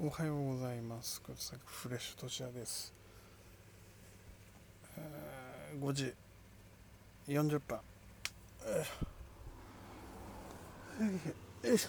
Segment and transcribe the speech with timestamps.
[0.00, 1.20] おはようございます。
[1.64, 2.94] フレッシュとしやです。
[4.96, 6.14] えー5時
[7.26, 7.78] 40分。
[8.64, 11.88] えーよいしょ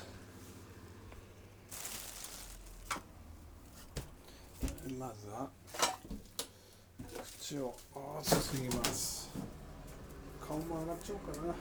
[4.98, 5.48] まずは
[7.40, 9.30] 口をあーすすぎます。
[10.48, 11.54] 顔も上がっちゃおうかな。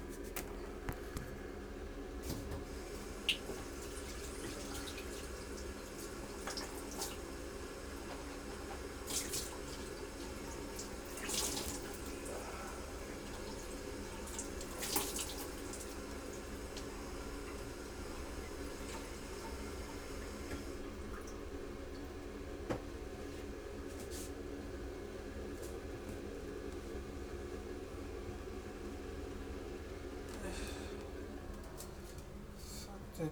[32.59, 33.25] さて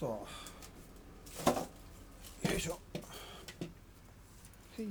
[0.00, 0.06] と。
[2.48, 2.78] よいしょ。
[4.78, 4.88] へい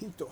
[0.00, 0.30] ヒント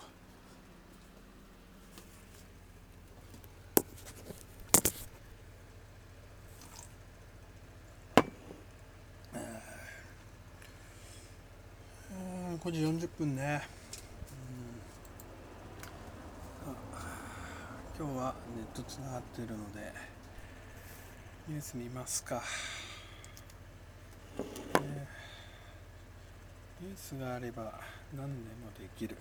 [9.35, 12.59] えー。
[12.61, 13.63] 5時40分ね、
[16.67, 16.73] うん。
[16.73, 16.77] あ
[17.97, 19.93] 今日はネットつながっているので
[21.47, 22.43] ニュース見ますか、
[24.39, 25.19] えー
[26.81, 27.81] ニュースがあれば
[28.17, 29.17] 何でもできる。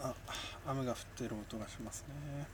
[0.00, 0.14] あ
[0.68, 2.46] 雨が降ってる音がしますね。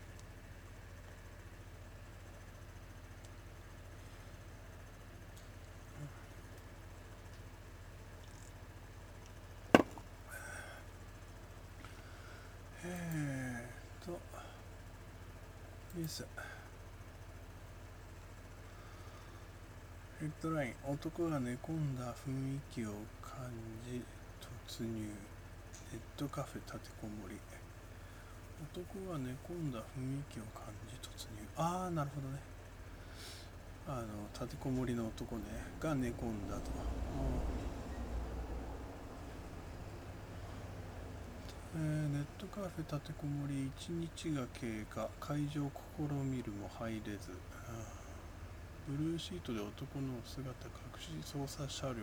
[12.84, 14.19] えーっと
[15.94, 16.27] ニュース
[20.23, 20.75] ヘッドライン。
[20.87, 23.50] 男が寝込んだ雰囲気を感
[23.91, 24.00] じ
[24.71, 25.03] 突入。
[25.03, 27.34] ネットカフェ立てこもり。
[28.72, 31.43] 男が寝込んだ雰囲気を感じ突入。
[31.56, 32.38] ああなるほどね。
[33.88, 35.43] あの立てこもりの男ね。
[35.81, 36.71] が寝込んだと、
[41.75, 43.72] えーネットカフェ立てこもり。
[43.77, 45.09] 1日が経過。
[45.19, 45.69] 会場
[45.99, 47.31] 試みるも入れず。
[48.88, 52.03] ブルーシートで男の姿隠し捜査車両に、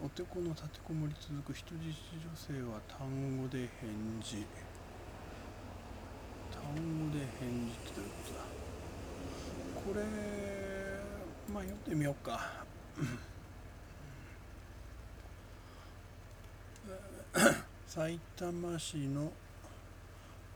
[0.00, 3.06] うん、男の立てこもり続く人質女性は単
[3.40, 3.88] 語で返
[4.20, 4.44] 事。
[6.52, 8.40] 単語で返事ってどういうことだ？
[9.80, 10.02] これ
[11.54, 12.64] まあ読んでみようか。
[17.86, 19.32] さいたま市の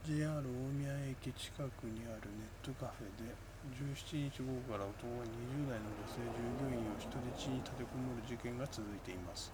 [0.05, 0.45] JR 大
[0.77, 3.33] 宮駅近くにあるネットカフェで
[3.73, 9.49] 17日午後から男が20代の女性従業員を人質に立てこもる事件が続いています。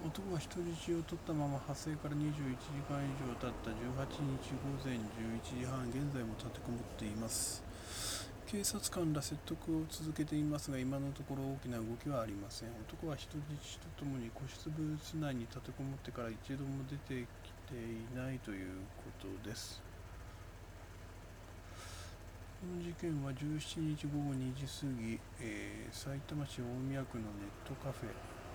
[0.00, 7.60] 男は人質を取ったまま発生から21時間以上経った18日午前11時半現在も立てこもっています。
[8.48, 12.68] 警察官ら説得を続けていますが今のところ大きな動きはありません。
[12.88, 17.28] 男は人質とともに個室ブース内に立てこもってから一度も出て
[17.72, 19.80] ていないということです。
[22.60, 28.12] この事件は17日午後2時過ぎ、えー、埼玉市大宮区のネットカフェ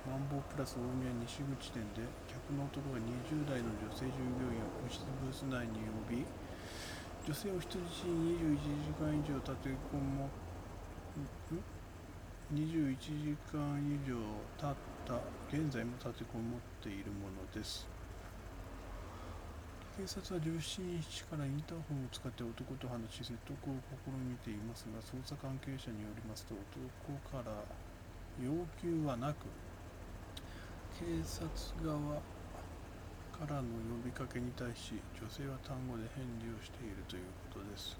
[0.07, 6.23] マンボウプラス大宮西口店で客の男が20代の女性従業員を個室ブース内に呼び
[7.27, 8.55] 女性を人質に21
[8.87, 10.31] 時間以上立てこも
[12.55, 14.15] 21時間以上
[14.55, 15.19] 経った
[15.51, 17.96] 現在も立てこもっているものです。
[19.97, 23.73] 警察は17日からインターホンを使って男と話し説得を
[24.05, 27.65] 試みていますが捜査関係者によりますと男から
[28.37, 29.49] 要求はなく
[31.01, 31.49] 警察
[31.81, 32.21] 側
[33.33, 37.97] からの呼びかけに対し女性は単語で返事をしているということです。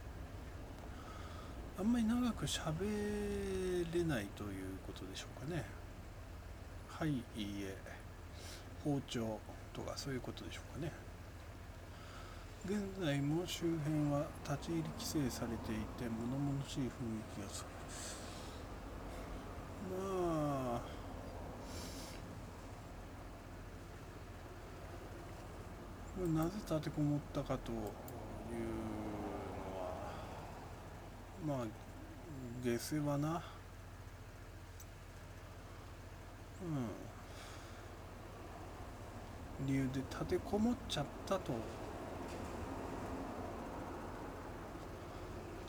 [1.79, 2.85] あんまり長く喋
[3.89, 5.65] れないということでしょうかね。
[6.89, 7.75] はいいいえ
[8.83, 9.39] 包丁
[9.73, 11.06] とかそういうことでしょうかね。
[12.69, 16.89] 現在も周辺は立ち入り規制されていて物々しい雰囲
[17.33, 17.67] 気がする。
[19.97, 20.81] まあ
[26.27, 27.87] なぜ立てこもったかというの
[29.79, 29.87] は
[31.47, 31.67] まあ
[32.65, 33.41] 下世話な
[36.61, 36.65] う
[39.63, 39.67] ん。
[39.67, 41.53] 理由で立てこもっちゃったと。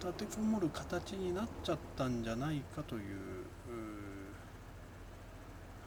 [0.01, 3.05] 立てこもる形になっちゃったんじゃないかというう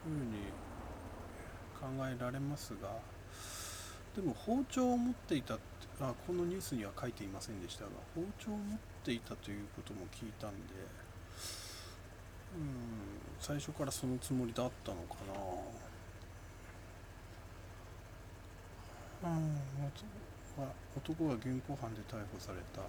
[0.04, 0.52] ふうに
[1.80, 2.90] 考えられますが
[4.16, 5.58] でも包丁を持っていた
[6.02, 10.58] あこのニュースには書いていませんでしたが包丁を持っていたということも聞いたんで
[12.56, 12.64] うん
[13.40, 15.16] 最初からそのつもりだったのか
[19.24, 19.30] な。
[19.30, 19.58] うん
[20.98, 22.82] 男が現行犯で逮捕された。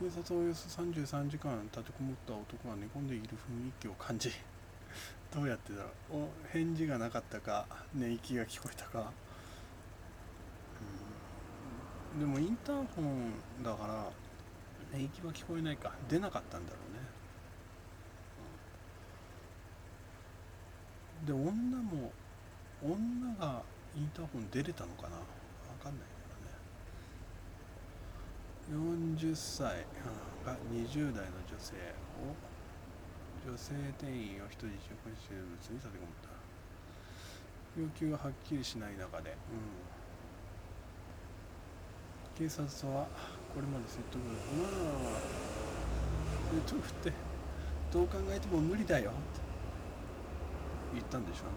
[0.00, 3.32] 警察はおよそ33時間立てこもった男が寝込んでいる雰
[3.68, 4.30] 囲気を感じ
[5.34, 9.12] どうやってだろうお返事がなかったか寝息が聞こえたか。
[12.14, 12.20] うん。
[12.20, 13.32] でもインターホン
[13.62, 14.10] だから
[14.96, 15.92] 寝息は聞こえないか。
[16.08, 16.78] 出なかったんだろ
[21.26, 21.42] うね。
[21.42, 22.12] で女も
[22.82, 23.62] 女が
[23.96, 25.16] インターホン出れたのかな？
[25.80, 26.08] 分かんない
[28.70, 29.86] 40歳。
[30.44, 31.74] が20代の女性。
[32.18, 32.34] を
[33.46, 34.68] 女性店員を人質を
[35.16, 36.28] している物に立てこもった。
[37.80, 39.34] 要求がはっきりしない中で、う
[42.34, 43.06] ん、警察は
[43.54, 44.24] これまで説得ま
[45.06, 45.10] あ。
[46.66, 47.12] 説得って
[47.92, 49.20] どう考えても無理だよって
[50.94, 51.52] 言ったんでしょうね。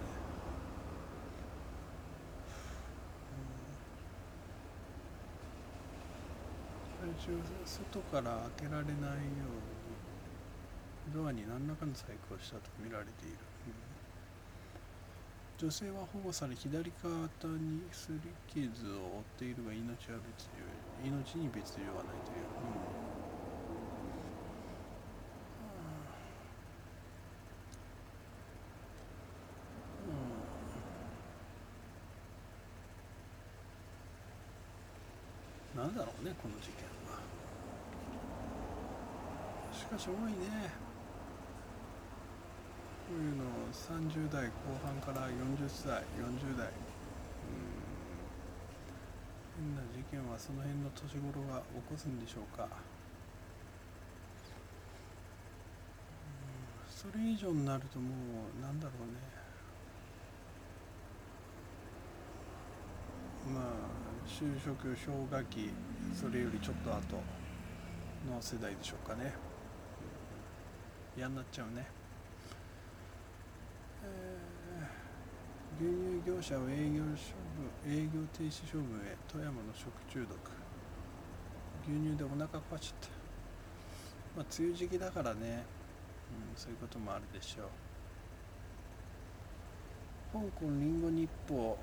[7.21, 7.29] 中
[7.65, 13.38] 外から開けられないようにドアに何らかの細工をしたと見られている、
[13.68, 17.13] うん、女性は保護され左肩
[17.62, 20.50] に擦り傷を負っているが命は別
[21.06, 22.90] 命に別状はないという、うん、
[35.81, 37.17] なんだろうねこの事件は。
[39.73, 40.69] しかし多いね。
[43.09, 46.69] こういうの30代後半から40歳40代。
[49.57, 52.67] 変な事件はその辺の年頃が起こすんでしょうか。
[56.87, 58.05] それ以上になるとも
[58.59, 59.17] うなんだろうね
[63.51, 64.01] まあ
[64.41, 65.69] 就職氷河期
[66.15, 67.21] それよりちょっと後
[68.27, 69.31] の世代でしょうかね。
[71.15, 71.85] 嫌になっちゃうね。
[75.79, 80.35] 牛乳業者を営業処分営業停止処分へ富山の食中毒。
[81.88, 83.09] 牛乳でお腹壊しちゃった
[84.38, 85.65] まあ梅雨時期だからね、
[86.49, 87.90] うん、そういうこともあるでしょう。
[90.33, 91.77] 香港リンゴ日報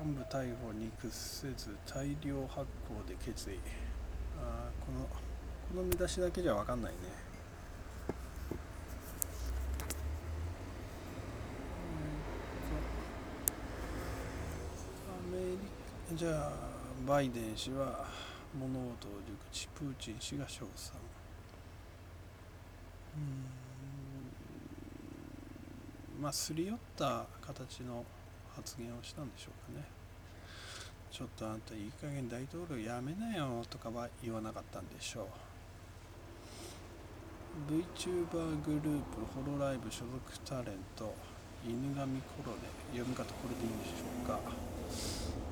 [0.00, 3.58] 幹部逮捕に屈せず大量発行で決意。
[4.40, 5.16] あこのこ
[5.76, 6.98] の見出しだけじゃ分かんないね。
[15.06, 15.58] アメリ
[16.10, 16.52] カじゃあ
[17.06, 18.08] バイデン氏は
[18.58, 19.68] 物事を熟知。
[19.68, 20.96] プーチン氏が称賛。
[23.16, 23.61] うん。
[26.22, 28.04] まあすり寄った形の
[28.54, 29.84] 発言をしたんでしょうかね
[31.10, 35.26] ちょっとあんたいい加減大統領やめなよとかは言わなかったんでしょう
[37.98, 41.12] VTuber グループホロライブ所属タレント
[41.66, 42.06] 犬神コ
[42.46, 44.38] ロネ読み方これでいいんでしょうか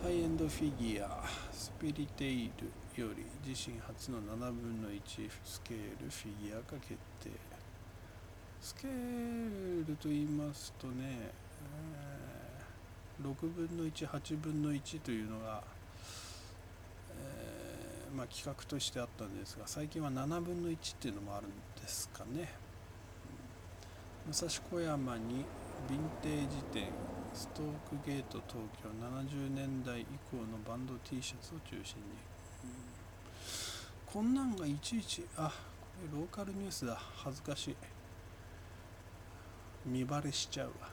[0.04, 2.52] ハイエンドフィギュアスピリテイ
[2.96, 5.00] ルより自身初の7分の1
[5.44, 7.49] スケールフィギュアが決定
[8.60, 15.62] スケールと言いますとね、えー、6分の18分の1というのが、
[17.18, 21.50] えー、まあ、企画としてあったんですが最近は7分の1っていうのもあるん
[21.80, 22.52] ですかね。
[24.26, 25.46] 武蔵小山に
[25.88, 26.88] ヴィンテージ店
[27.32, 32.02] ストークゲート東京70年代以降のバンド T シャツを中心に、
[32.64, 32.70] うん、
[34.04, 35.54] こんなんがいちいちあこ
[36.12, 37.00] れローカルニュースだ。
[37.16, 37.76] 恥ずかしい。
[39.90, 40.88] 見バレしちゃうわ。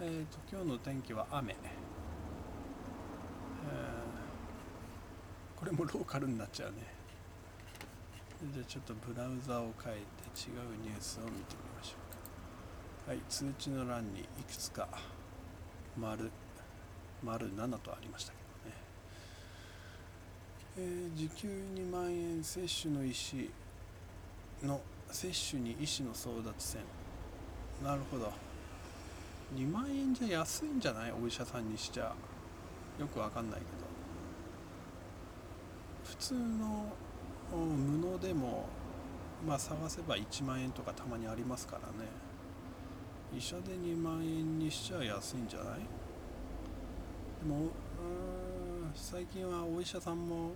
[0.00, 6.76] えっ、ー、と今日の天気は雨、えー、これもローカルになっちゃうね。
[8.40, 10.02] じゃあちょっとブラウザを変えて
[10.48, 11.96] 違うニュースを見てみましょ
[13.08, 14.88] うはい通知の欄にいくつか
[15.96, 16.30] 丸
[17.24, 18.76] 丸7とありましたけどね、
[20.78, 23.50] えー、時給2万円接種の医師
[24.62, 26.82] の接種に医師の争奪戦。
[27.84, 28.32] なるほど。
[29.54, 31.12] 2万円じゃ安いんじゃない？
[31.12, 32.12] お医者さんにしちゃ
[32.98, 33.70] よくわかんないけど。
[36.04, 36.92] 普通の
[37.52, 38.66] 無能でも
[39.46, 42.08] まあ探せば1万円とかたまにありますからね。
[43.36, 45.78] 医者で2万円にしちゃ安いんじゃない？
[47.40, 47.70] でも
[48.94, 50.52] 最近はお医者さんも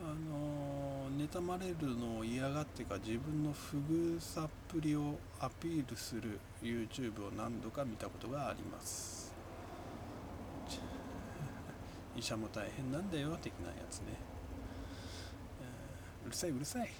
[0.00, 9.32] あの妬まれるのを嫌がってか自分の不遇さっぷりをアピールする YouTube を何度か見たことがあります。
[12.16, 14.06] 医者も大変なんだよ的なやつね、
[16.26, 16.90] うるさいうるさい、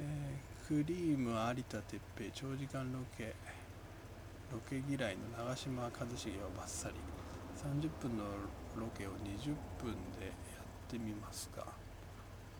[0.00, 3.34] えー、クリーム有田哲平長時間ロケ。
[4.52, 6.94] ロケ嫌いの長嶋一茂をバッサリ。
[7.56, 8.24] 30分の
[8.76, 10.32] ロケを20分で
[10.92, 11.64] ってみますか。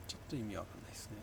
[0.09, 1.17] ちょっと意味わかんないですね。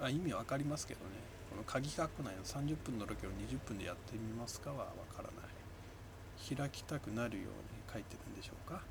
[0.00, 1.06] あ意味わかりますけどね。
[1.50, 6.56] この鍵括弧内の30分のロケを20分でやってみますかはわからない。
[6.56, 8.82] 開きたくなるように書いてるんでしょうか、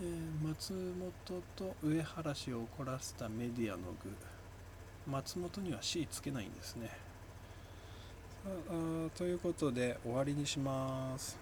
[0.00, 0.72] えー、松
[1.28, 4.10] 本と上原氏を怒らせたメディアの具。
[5.10, 6.90] 松本には C つけないんですね。
[8.44, 11.41] あということで終わりにします。